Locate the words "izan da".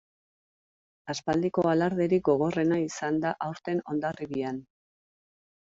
2.87-3.35